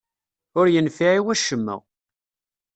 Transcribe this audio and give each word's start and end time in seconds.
Ur 0.59 0.65
yenfiɛ 0.69 1.11
i 1.19 1.21
wacemma. 1.25 1.75